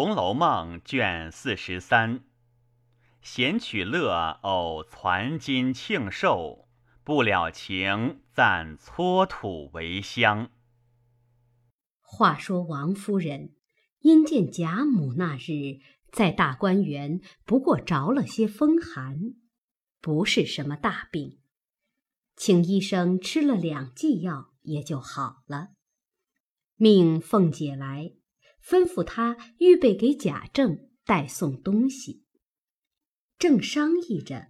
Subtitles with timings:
[0.00, 2.22] 红楼梦》卷四十三。
[3.20, 6.68] 闲取乐，偶攒金庆寿，
[7.02, 10.52] 不了情，暂搓土为香。
[12.00, 13.56] 话说王夫人
[13.98, 15.80] 因见贾母那日
[16.12, 19.34] 在大观园，不过着了些风寒，
[20.00, 21.40] 不是什么大病，
[22.36, 25.70] 请医生吃了两剂药也就好了。
[26.76, 28.12] 命凤姐来，
[28.68, 32.26] 吩咐他预备给贾政带送东西。
[33.38, 34.48] 正商议着，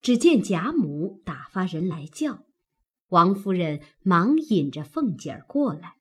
[0.00, 2.46] 只见贾母打发人来叫，
[3.10, 5.98] 王夫人忙引着凤姐儿过来。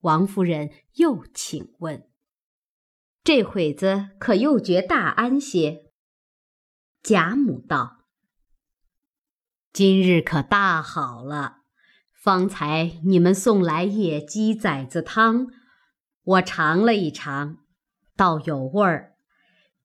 [0.00, 2.10] 王夫人又请问
[3.22, 5.92] ：“这会子可又觉大安些？”
[7.00, 8.08] 贾母道
[9.72, 11.58] ：“今日可大好了。
[12.12, 15.46] 方才你们送来野鸡崽子汤，
[16.26, 17.58] 我尝了一尝，
[18.16, 19.14] 倒有味儿。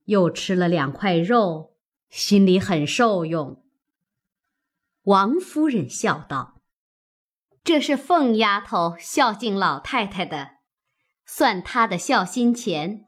[0.05, 1.77] 又吃了两块肉，
[2.09, 3.63] 心里很受用。”
[5.05, 6.59] 王夫人笑道。
[7.63, 10.57] 这是凤丫头孝敬老太太的，
[11.27, 13.05] 算她的孝心钱，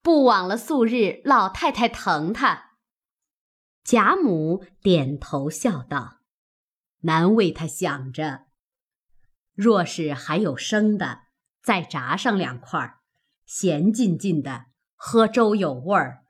[0.00, 2.76] 不枉了素日老太太疼她。
[3.82, 6.20] 贾母点头笑道
[7.02, 8.46] ：“难为她想着。
[9.54, 11.22] 若是还有生的，
[11.62, 12.96] 再炸上两块，
[13.46, 16.24] 咸浸浸的，喝粥有味儿。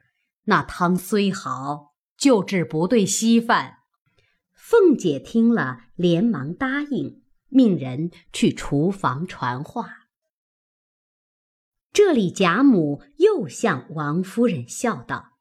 [0.44, 3.78] 那汤虽好，就治不对稀饭。”
[4.52, 7.22] 凤姐听了，连忙答应。
[7.52, 10.06] 命人去厨房传话。
[11.92, 15.32] 这里贾母又向王夫人笑道：“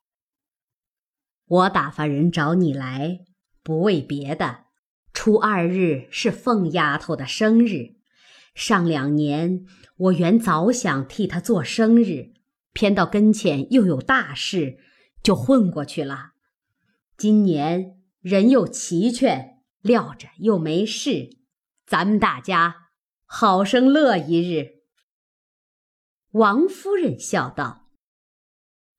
[1.46, 3.20] 我打发人找你来，
[3.62, 4.66] 不为别的。
[5.14, 7.99] 初二日是凤丫头的生日，
[8.56, 9.66] 上两年
[9.98, 12.34] 我原早想替他做生日，
[12.74, 14.78] 偏到跟前又有大事，
[15.24, 16.32] 就混过去了。
[17.18, 21.38] 今年人又齐全，料着又没事。”
[21.86, 22.90] 咱们大家
[23.26, 24.84] 好生乐一日。
[26.32, 27.90] 王夫人笑道：“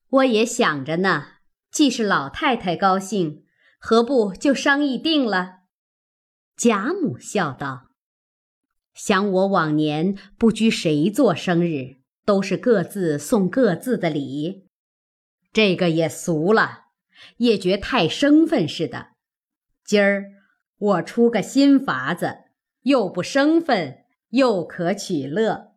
[0.09, 1.27] 我也想着呢，
[1.71, 3.45] 既是老太太高兴，
[3.79, 5.59] 何不就商议定了？”
[6.57, 7.90] 贾母笑道
[8.93, 14.67] ：“想我往年不拘谁做生日，都是各自送各自的礼，
[15.51, 16.85] 这个也俗了，
[17.37, 19.09] 也觉太生分似的。
[19.83, 20.25] 今儿
[20.77, 22.39] 我出个新法子。”
[22.83, 25.75] 又不生分，又可取乐。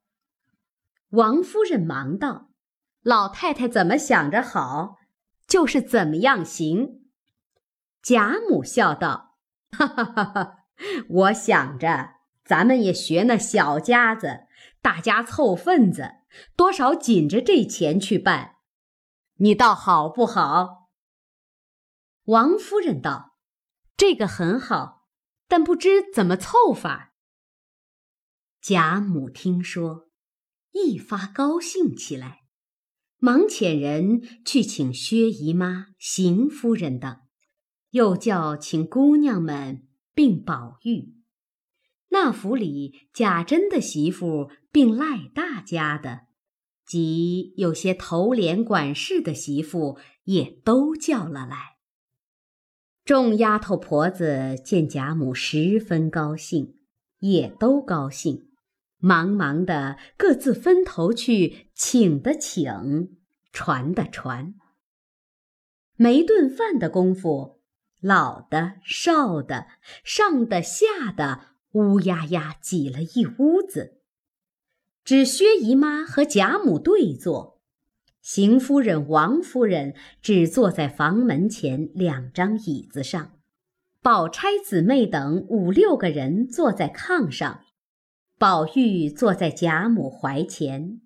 [1.10, 2.48] 王夫人忙道
[3.04, 4.97] ：“老太太怎么想着好，
[5.47, 7.03] 就是怎么样行。”
[8.03, 9.36] 贾母笑道
[9.70, 10.54] ：“哈哈哈哈！
[11.10, 12.13] 我想着
[12.44, 14.47] 咱们也学那小家子，
[14.82, 16.16] 大家凑份子，
[16.56, 18.56] 多少紧着这钱去办，
[19.37, 20.91] 你倒好不好？”
[22.27, 23.37] 王夫人道
[23.97, 25.03] ：“这个很好。”
[25.47, 27.15] 但不知怎么凑法。
[28.62, 30.09] 贾母听说，
[30.72, 32.44] 一发高兴起来，
[33.19, 37.21] 忙遣人去请薛姨妈、邢夫人等，
[37.91, 41.15] 又叫请姑娘们并宝玉。
[42.14, 46.20] 那府里贾珍的媳妇并赖大家的，
[46.86, 51.74] 及有些头脸管事的媳妇，也都叫了来。
[53.04, 56.76] 众丫头婆子见贾母十分高兴，
[57.19, 58.48] 也都高兴，
[58.98, 63.16] 忙忙的各自分头去请的请，
[63.53, 64.54] 传的传。
[65.97, 67.60] 没顿饭的功夫，
[68.00, 69.66] 老的、少的、
[70.04, 74.00] 上的、下的，乌压压挤了一屋子，
[75.04, 77.60] 只薛姨妈和贾母对坐。
[78.22, 83.32] 邢夫人、王夫人只坐在房门前两张椅子上，
[84.00, 87.60] 宝钗姊妹等五六个人坐在炕上，
[88.38, 91.00] 宝玉坐在贾母怀前，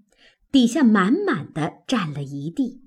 [0.52, 2.84] 底下满满的占了一地。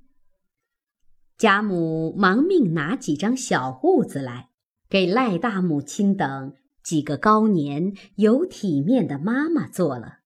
[1.38, 4.50] 贾母忙命拿几张小褥子来，
[4.88, 10.20] 给赖大母亲等几个高年有体面的妈妈做了。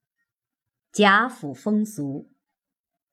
[0.92, 2.32] 贾府风俗。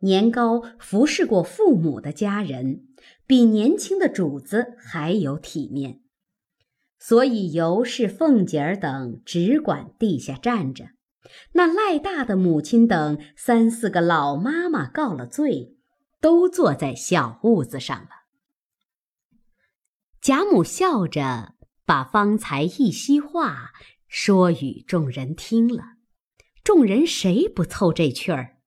[0.05, 2.89] 年高服侍过父母的家人，
[3.25, 6.01] 比年轻的主子还有体面，
[6.99, 10.89] 所以尤氏、凤姐儿等只管地下站着。
[11.53, 15.77] 那赖大的母亲等三四个老妈妈告了罪，
[16.21, 18.09] 都坐在小屋子上了。
[20.21, 21.55] 贾母笑着
[21.85, 23.71] 把方才一席话
[24.09, 25.97] 说与众人听了，
[26.63, 28.59] 众人谁不凑这趣儿？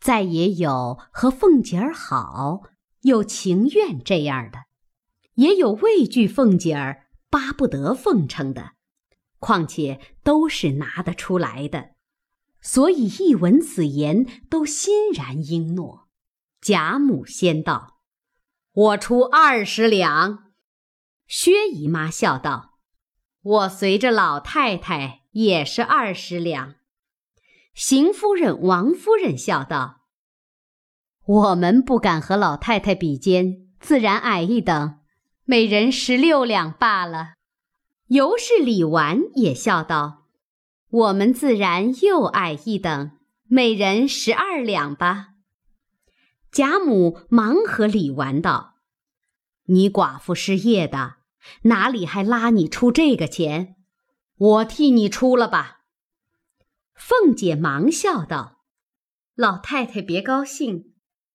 [0.00, 2.64] 再也有和凤姐儿好，
[3.00, 4.64] 有情愿这样的，
[5.34, 8.72] 也有畏惧凤姐儿、巴不得奉承的。
[9.38, 11.90] 况且都是拿得出来的，
[12.60, 16.08] 所以一闻此言，都欣然应诺。
[16.60, 17.98] 贾母先道
[18.72, 20.52] ：“我出二十两。”
[21.26, 22.78] 薛姨妈笑道
[23.42, 26.74] ：“我随着老太太也是二十两。”
[27.74, 30.02] 邢夫人、王夫人笑道
[31.26, 35.00] ：“我们不敢和老太太比肩，自然矮一等，
[35.44, 37.34] 每人十六两罢了。”
[38.08, 40.26] 尤氏、李纨也笑道
[40.90, 43.12] ：“我们自然又矮一等，
[43.48, 45.28] 每人十二两吧。”
[46.52, 48.73] 贾母忙和李纨道
[49.66, 51.16] ：“你寡妇失业的，
[51.62, 53.76] 哪里还拉你出这个钱？
[54.36, 55.80] 我替你出了吧。”
[56.94, 58.64] 凤姐忙笑道
[59.34, 60.92] ：“老太太别高兴，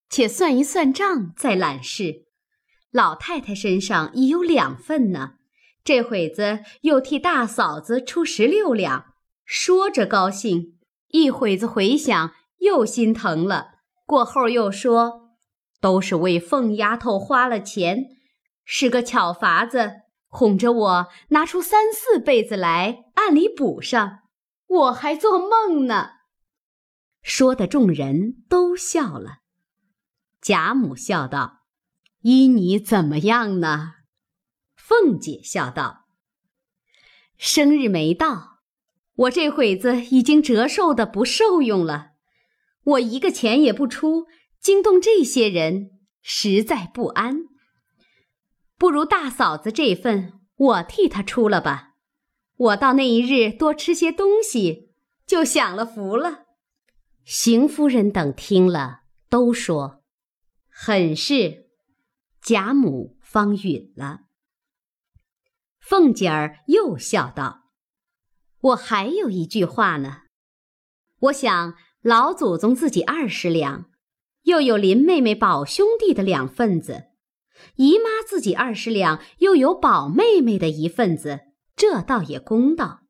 [0.10, 2.26] 且算一算账再揽事。
[2.92, 5.36] 老太太身上已有两份呢。”
[5.82, 9.14] 这会子又替大嫂子出十六两，
[9.46, 10.78] 说着高兴，
[11.08, 13.80] 一会子回想又心疼了。
[14.06, 15.32] 过后又说，
[15.80, 18.18] 都是为凤丫头花了钱，
[18.71, 24.19] 是个巧法子，哄着我拿出三四辈子来，按里补上。
[24.68, 26.10] 我还做梦呢。
[27.24, 29.39] 说的众人都笑了。
[30.39, 31.62] 贾母笑道
[32.21, 33.94] ：“依你怎么样呢？”
[34.77, 36.06] 凤姐笑道
[37.38, 38.60] ：“生日没到，
[39.15, 42.12] 我这会子已经折寿的不受用了。
[42.83, 44.27] 我一个钱也不出，
[44.60, 45.89] 惊动这些人，
[46.22, 47.49] 实在不安。
[48.80, 51.96] 不如大嫂子这份，我替她出了吧。
[52.56, 54.94] 我到那一日多吃些东西，
[55.28, 56.46] 就享了福了。”
[57.26, 60.02] 邢夫人等听了，都说
[60.72, 61.68] ：“很是。”
[62.42, 64.22] 贾母方允了。
[65.80, 67.66] 凤姐儿又笑道
[68.62, 70.22] ：“我还有一句话呢。
[71.20, 73.90] 我想老祖宗自己二十两，
[74.44, 77.09] 又有林妹妹、宝兄弟的两份子；
[77.76, 81.42] 姨妈自己二十两，又有宝妹妹的一份子，
[81.76, 83.02] 这倒也公道。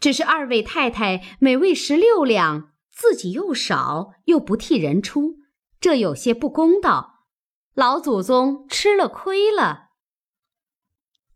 [0.00, 5.36] 只是二位太太每位十六两，自己又少，又不替人出，
[5.80, 7.26] 这有些不公道。
[7.74, 9.90] 老祖宗吃了亏了。”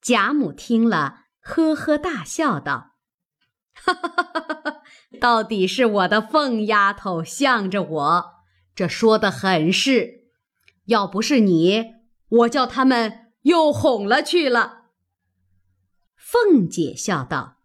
[0.03, 2.97] 贾母听了，呵呵大笑道
[3.73, 4.83] ：“哈哈哈哈哈！
[5.21, 8.25] 到底是我的凤丫头向着我，
[8.75, 10.25] 这说的很是。
[10.87, 11.85] 要不是你，
[12.29, 14.91] 我叫他们又哄了去了。”
[16.17, 17.59] 凤姐笑道：“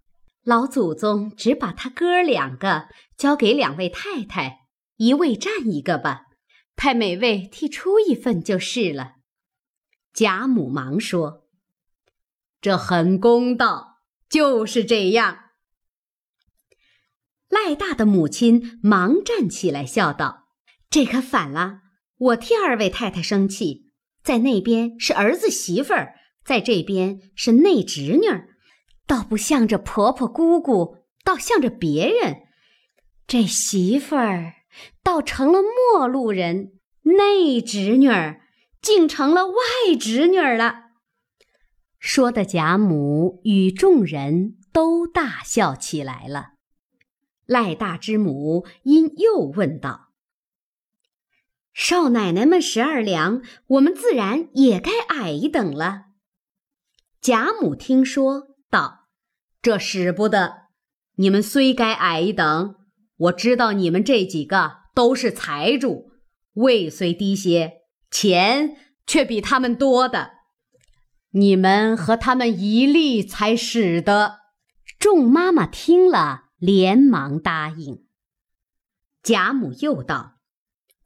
[0.43, 4.67] 老祖宗只把他哥两个交给两位太太，
[4.97, 6.25] 一位占一个吧，
[6.75, 9.15] 派每位替出一份就是了。”
[10.13, 11.47] 贾母忙说。
[12.61, 15.45] 这很公道，就是这样。
[17.47, 20.49] 赖大的母亲忙站起来笑道
[20.91, 21.79] ：“这可反了！
[22.17, 23.88] 我替二位太太生气，
[24.23, 28.49] 在那边是儿子媳妇儿，在这边是内侄女儿，
[29.07, 32.43] 倒不向着婆婆姑姑，倒向着别人。
[33.27, 34.53] 这媳妇儿
[35.03, 36.73] 倒成了陌路人，
[37.03, 38.41] 内侄女儿
[38.81, 39.55] 竟成了外
[39.99, 40.85] 侄女儿了。”
[41.99, 46.53] 说的贾母与众人都大笑起来了。
[47.45, 50.08] 赖大之母因又问道
[51.81, 56.07] ：“少奶奶们十二两，我们自然也该矮一等了。”
[57.21, 59.07] 贾母听说道
[59.63, 60.63] ：“这使不得！
[61.15, 62.75] 你们虽该矮一等，
[63.15, 66.11] 我知道你们这几个都是财主，
[66.55, 68.75] 位虽低些，钱
[69.07, 70.31] 却比他们多的。”
[71.31, 74.39] 你们和他们一例才使得。
[74.99, 78.05] 众妈妈听了，连忙答应。
[79.23, 80.38] 贾母又道：“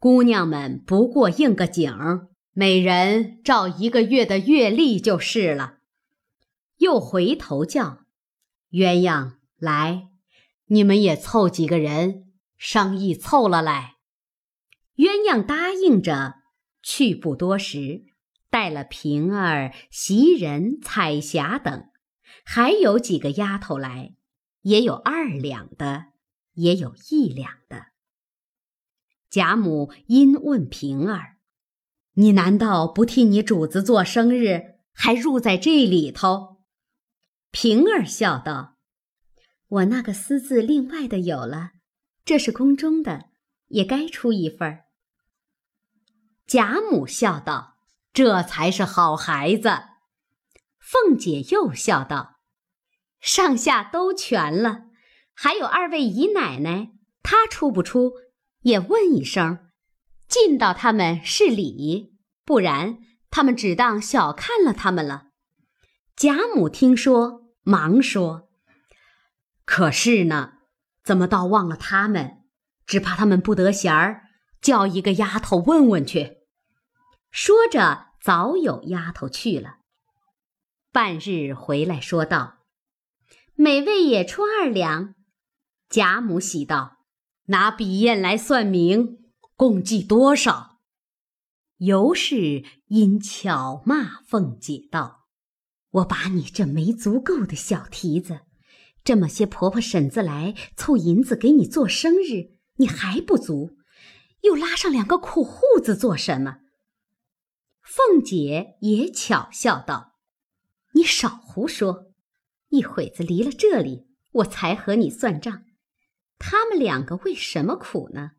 [0.03, 5.77] 姑娘们不过应个景，每人照一个月的月例就是了。”
[6.75, 8.00] 又回头叫
[8.72, 10.10] 鸳鸯来，
[10.65, 12.25] 你们也凑几个人，
[12.57, 13.95] 商议凑了来。
[14.98, 16.33] 鸳鸯答应着，
[16.81, 18.03] 去不多时。
[18.50, 21.86] 带了平儿、袭人、彩霞等，
[22.43, 24.15] 还有几个丫头来，
[24.63, 26.07] 也有二两的，
[26.55, 27.92] 也有一两的。
[29.33, 31.37] 贾母因问平儿
[32.13, 36.57] ：“你难道不替你主子做生日，还入在这里头？”
[37.49, 38.77] 平儿笑道
[39.67, 41.71] ：“我那个私自另外的有了，
[42.23, 43.29] 这是宫中的，
[43.69, 44.81] 也该出一份。
[46.45, 47.77] 贾母笑道
[48.13, 49.71] ：“这才是好孩子。”
[50.77, 52.35] 凤姐又笑道
[53.19, 54.89] ：“上下都全了，
[55.33, 56.91] 还有二位姨奶奶，
[57.23, 58.13] 她出不出
[58.63, 59.70] 也问一声，
[60.27, 62.98] 尽到他们是礼，不然
[63.29, 65.27] 他们只当小看了他们了。”
[66.17, 68.50] 贾母听说，忙说
[69.65, 70.53] ：“可是呢，
[71.03, 72.43] 怎么倒忘了他们？
[72.86, 74.24] 只怕他们不得闲儿，
[74.62, 76.39] 叫一个丫头问问去。”
[77.32, 79.77] 说着，早有丫头去了。
[80.91, 82.60] 半日回来，说道
[83.55, 85.15] ：“每位也出二两。”
[85.89, 86.98] 贾母喜道
[87.45, 89.19] ：“拿笔砚来算明，
[89.55, 90.79] 共计多少？”
[91.77, 95.25] 尤氏因巧骂凤姐道
[95.91, 98.41] ：“我把你这没足够的小蹄子，
[99.03, 103.77] 这么些婆婆婶子来凑银子给你做生日，你还不足，
[104.41, 106.59] 又拉上两个苦户子做什么？”
[107.83, 110.13] 凤姐也巧笑道
[110.95, 112.13] ：“你少胡说！
[112.69, 115.65] 一会子离了这里，我才和你算账。
[116.45, 118.31] 他们两个为什么苦呢？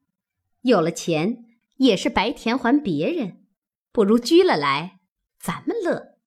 [0.61, 1.47] 有了钱
[1.77, 3.47] 也是白田还别人，
[3.93, 5.01] 不如拘了来，
[5.41, 6.19] 咱们乐。”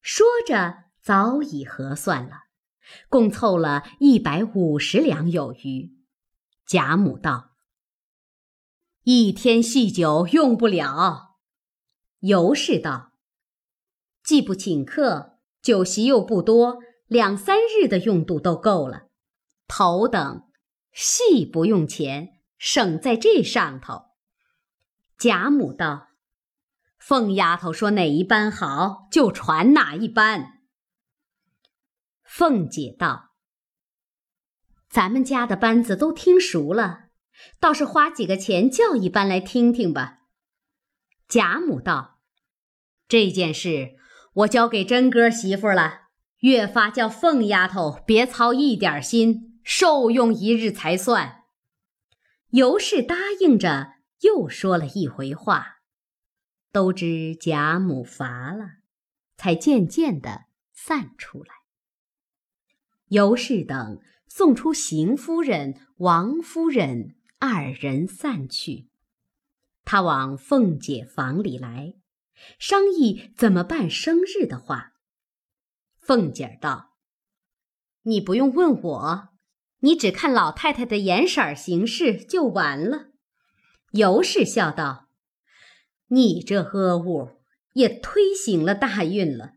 [0.00, 2.44] 说着，早已核算了，
[3.08, 5.96] 共凑了一百五十两有余。
[6.64, 7.56] 贾母道
[9.02, 11.38] ：“一天细酒用不了。”
[12.20, 13.14] 尤氏道
[14.22, 19.08] ：“既不请客，酒席又不多，两三日的用度都够了。
[19.66, 20.47] 头等
[21.00, 24.06] 戏不用钱，省在这上头。”
[25.16, 26.08] 贾母道
[26.98, 30.62] ：“凤丫头说哪一班好，就传哪一班。”
[32.26, 33.30] 凤姐道
[34.90, 37.10] ：“咱们家的班子都听熟了，
[37.60, 40.22] 倒是花几个钱叫一班来听听吧。”
[41.28, 42.18] 贾母道
[43.06, 43.96] ：“这件事
[44.32, 46.08] 我交给真哥媳妇了，
[46.40, 51.44] 越发叫凤丫头别操一点心，受用一日才算。”
[52.48, 55.82] 尤氏答应着，又说了一回话，
[56.72, 58.78] 都知贾母乏了，
[59.36, 61.50] 才渐渐的散出来。
[63.08, 68.88] 尤氏等送出邢夫人、王夫人二人散去。
[69.84, 71.92] 他往凤姐房里来，
[72.58, 74.94] 商议怎么办生日的话。
[75.98, 76.96] 凤姐儿道
[78.04, 79.28] ：“你不用问我，
[79.80, 83.08] 你只看老太太的眼色行事就完了。”
[83.92, 85.08] 尤氏笑道
[86.08, 87.40] ：“你这恶物
[87.74, 89.52] 也推醒了大运了。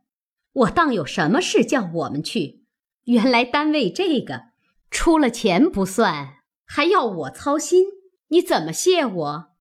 [0.54, 2.66] 我当有什么事叫我们去，
[3.06, 4.46] 原来单为这个，
[4.90, 6.36] 出了钱不算，
[6.66, 7.86] 还要我操心，
[8.28, 9.52] 你怎么谢我？”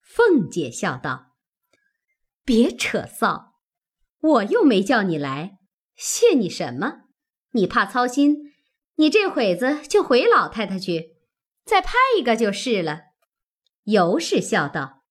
[0.00, 1.34] 凤姐笑道
[2.44, 3.48] ：“别扯臊，
[4.20, 5.58] 我又没叫你来，
[5.96, 7.02] 谢你什么？
[7.52, 8.53] 你怕操心，
[8.96, 11.16] 你这会子就回老太太去，
[11.64, 13.02] 再拍一个就是了。”
[13.84, 15.04] 尤氏笑道：“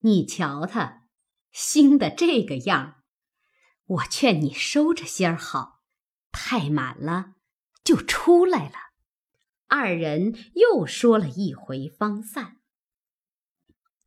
[0.00, 1.08] 你瞧他
[1.50, 3.02] 兴的这个样，
[3.86, 5.80] 我劝你收着些儿好，
[6.30, 7.32] 太满了
[7.82, 8.74] 就出来了。”
[9.66, 12.58] 二人又说了一回，方散。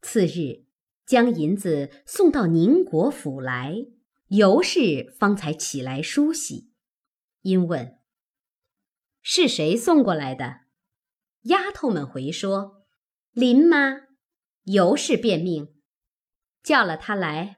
[0.02, 0.66] 次日，
[1.06, 3.88] 将银子送到宁国府来，
[4.28, 6.72] 尤氏方才起来梳洗。
[7.42, 7.97] 因问
[9.30, 10.62] ：“是谁送过来的？”
[11.44, 12.86] 丫头们回说
[13.34, 14.04] ：“林妈。”
[14.64, 15.74] 尤氏便命
[16.64, 17.58] 叫了他来。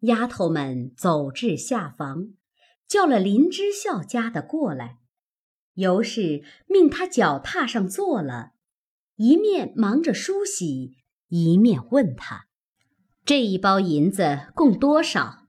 [0.00, 2.34] 丫头们走至下房，
[2.86, 4.98] 叫了林之孝家的过来。
[5.74, 8.52] 尤氏命他脚踏上坐了，
[9.16, 10.98] 一面忙着梳洗。
[11.28, 12.46] 一面问他
[13.24, 15.46] ：“这一包银子共多少？”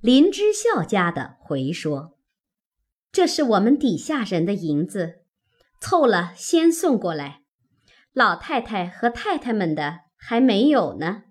[0.00, 2.15] 林之孝家的回说
[3.16, 5.20] ：“这是我们底下人的银子，
[5.80, 7.40] 凑了先送过来。
[8.12, 11.22] 老太太和太太们的还没有呢。”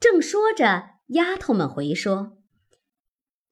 [0.00, 2.38] 正说着，丫头们回说：“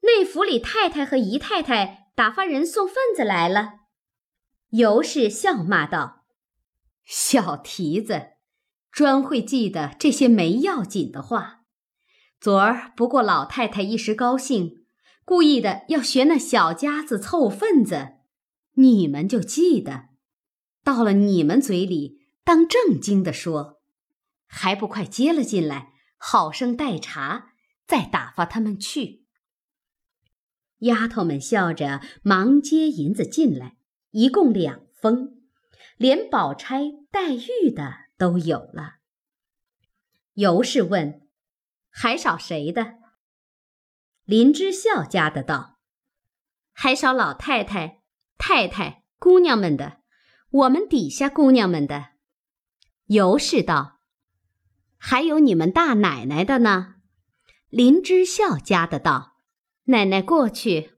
[0.01, 3.81] 内府里太太和姨太太打发人送份子来了。”
[4.73, 6.23] 尤氏笑骂道
[7.05, 8.29] ：“小蹄子！”
[8.89, 11.59] 专会记得这些没要紧的话。
[12.41, 14.82] 昨儿不过老太太一时高兴，
[15.25, 18.17] 故意的要学那小家子凑份子，
[18.73, 20.09] 你们就记得，
[20.83, 23.81] 到了你们嘴里当正经的说，
[24.45, 27.53] 还不快接了进来，好生待茶，
[27.85, 29.23] 再打发他们去。
[30.79, 33.77] 丫头们笑着，忙接银子进来，
[34.11, 35.41] 一共两封，
[35.95, 38.95] 连宝钗、黛玉的都有了。
[40.33, 41.27] 尤氏问
[41.89, 42.95] ：“还少谁的？”
[44.25, 45.79] 林之孝家的道
[46.71, 48.01] ：“还少老太太、
[48.37, 49.97] 太太、姑娘们的，
[50.49, 52.11] 我们底下姑娘们的。”
[53.07, 53.99] 尤氏道
[54.97, 56.95] ：“还有你们大奶奶的呢。”
[57.67, 59.33] 林之孝家的道
[59.85, 60.91] ：“奶奶过去，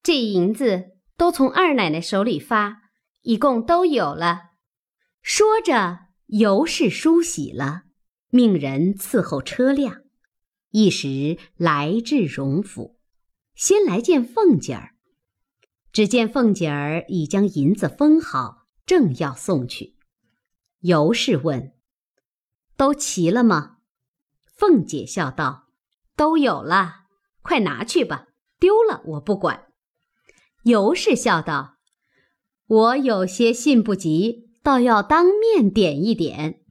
[0.00, 2.82] 这银子都从二奶奶手里发，
[3.22, 4.50] 一共都有了。”
[5.22, 7.82] 说着，尤氏梳洗了，
[8.28, 10.03] 命人伺候车辆。
[10.76, 12.98] 一时来至荣府，
[13.54, 14.96] 先来见凤姐儿。
[15.92, 19.94] 只见凤姐儿已将银子封好，正要送去。
[20.80, 21.74] 尤氏问
[22.76, 23.76] ：“都齐了吗？”
[24.52, 25.68] 凤姐笑道
[26.16, 27.02] ：“都有了，
[27.42, 28.26] 快拿去吧。
[28.58, 29.66] 丢了我不管。”
[30.64, 31.76] 尤氏笑道
[32.66, 36.64] ：“我有些信不及，倒要当面点一点。”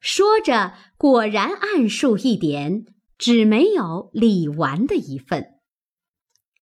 [0.00, 2.84] 说着，果然按数一点。
[3.18, 5.60] 只没有李纨的一份。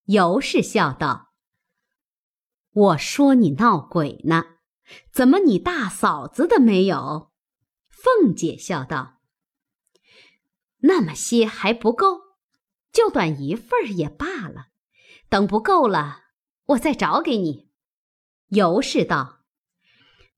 [0.06, 1.32] 尤氏笑道
[2.72, 4.44] ：“我说你闹鬼呢，
[5.12, 7.30] 怎么你大嫂子的没有？”
[7.90, 9.20] 凤姐笑道
[10.80, 12.20] ：“那么些还不够，
[12.92, 14.68] 就短一份也罢了。
[15.28, 16.20] 等不够了，
[16.66, 17.68] 我再找给你。”
[18.50, 19.40] 尤氏道：“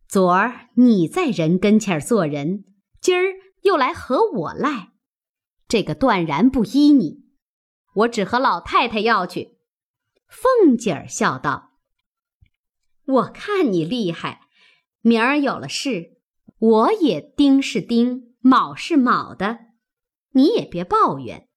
[0.09, 2.65] 昨儿你在人跟前做人，
[3.01, 4.93] 今儿又来和我赖。”
[5.69, 7.25] 这个断然不依你，
[7.95, 9.59] 我只和老太太要去。
[10.27, 11.73] 凤姐儿笑道
[13.05, 14.41] ：“我看你厉害，
[15.03, 16.19] 明儿有了事，
[16.59, 19.59] 我也丁是丁，卯是卯的，
[20.31, 21.49] 你也别抱怨。”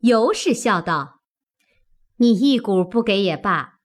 [0.00, 1.20] 尤氏笑道
[2.18, 3.78] ：“你一股不给也罢，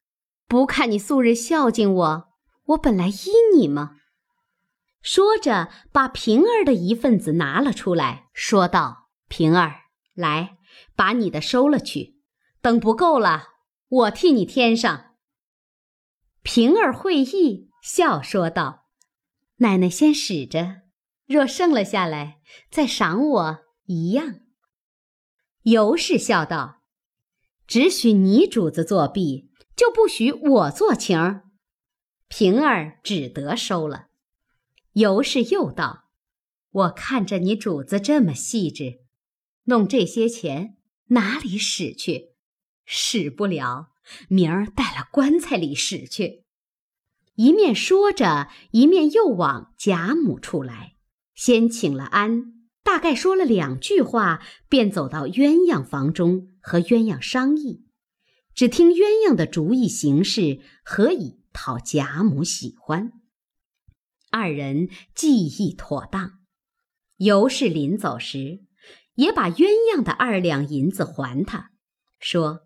[0.48, 2.30] 不看你素日孝敬我，
[2.66, 3.98] 我本来依你吗？”
[5.02, 9.01] 说着，把平儿的一份子拿了出来，说道。
[9.32, 10.58] 平儿，来，
[10.94, 12.20] 把你的收了去。
[12.62, 13.48] 等不够了，
[13.88, 15.16] 我替你添上。
[16.42, 18.88] 平儿会意，笑说道
[19.58, 20.82] ：“奶奶先使着，
[21.26, 24.42] 若剩了下来，再赏我一样。”
[25.64, 26.82] 尤氏笑道
[27.66, 31.44] ：“只许你主子作弊，就不许我做情。”
[32.28, 34.08] 平儿只得收了。
[34.94, 36.10] 尤氏又道
[36.72, 39.00] ：“我看着你主子这么细致。”
[39.72, 40.76] 弄这些钱
[41.08, 42.32] 哪里使去？
[42.84, 43.92] 使不了，
[44.28, 46.44] 明儿带了棺材里使去。
[47.36, 50.98] 一面说着，一面又往贾母处来，
[51.36, 57.86] 先请了安，大概说了两句话，便走到鸳鸯房中和鸳鸯商议。
[58.54, 63.14] 只听鸳鸯的主意行事，何以讨贾母喜欢？
[64.32, 66.42] 二人计议妥当。
[67.16, 68.66] 尤氏临走时。
[69.16, 71.72] 也把鸳鸯的二两银子还他，
[72.20, 72.62] 说：“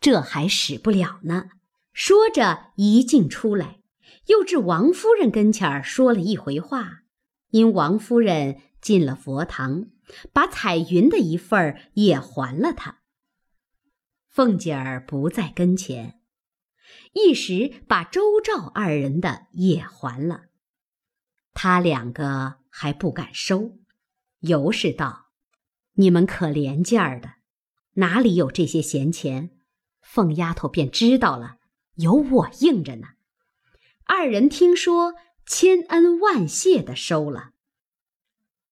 [0.00, 1.50] 这还使不了呢。”
[1.92, 3.80] 说着一进出来，
[4.26, 7.02] 又至王夫人跟前儿说了一回话。
[7.50, 9.86] 因王夫人进了佛堂，
[10.32, 12.98] 把彩云的一份儿也还了他。
[14.28, 16.20] 凤姐儿不在跟前，
[17.12, 20.46] 一时把周赵二人的也还了。
[21.52, 23.78] 他两个还不敢收，
[24.40, 25.23] 尤氏道。
[25.94, 27.34] 你们可怜劲儿的，
[27.94, 29.50] 哪里有这些闲钱？
[30.02, 31.56] 凤丫头便知道了，
[31.94, 33.08] 有我应着呢。
[34.04, 35.14] 二人听说，
[35.46, 37.53] 千恩万谢的收了。